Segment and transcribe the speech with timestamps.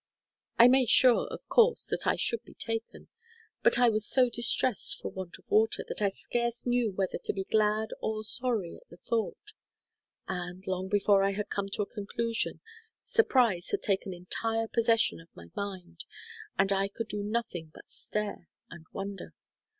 [0.57, 3.07] I made sure, of course, that I should be taken;
[3.61, 7.31] but I was so distressed for want of water, that I scarce knew whether to
[7.33, 9.53] be glad or sorry at the thought;
[10.27, 12.61] and, long before I had come to a conclusion,
[13.03, 16.03] surprise had taken entire possession of my mind,
[16.57, 19.35] and I could do nothing but stare and wonder.